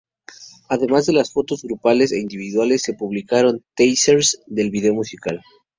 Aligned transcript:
Además 0.67 1.05
de 1.05 1.13
las 1.13 1.31
fotos 1.31 1.61
grupales 1.61 2.11
e 2.11 2.19
individuales, 2.19 2.81
se 2.81 2.95
publicaron 2.95 3.63
"teasers" 3.75 4.41
del 4.47 4.71
vídeo 4.71 4.95
musical. 4.95 5.43